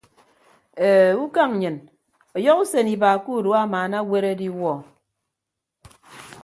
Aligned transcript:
E 0.87 0.87
ukañ 1.23 1.49
nnyịn 1.53 1.75
ọyọhọ 2.35 2.59
usen 2.63 2.87
iba 2.93 3.09
ke 3.23 3.29
urua 3.37 3.57
amaana 3.63 3.95
aweere 4.01 4.27
adiwuọ. 4.33 4.73